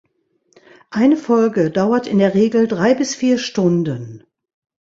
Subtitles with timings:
[0.89, 4.23] Eine Folge dauert in der Regel drei bis vier Stunden.